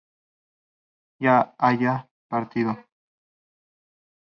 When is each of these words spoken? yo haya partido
yo 1.23 1.35
haya 1.63 1.93
partido 2.27 2.71